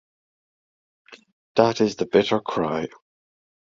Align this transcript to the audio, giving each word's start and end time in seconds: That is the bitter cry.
That 1.57 1.79
is 1.79 1.95
the 1.97 2.07
bitter 2.07 2.39
cry. 2.39 2.87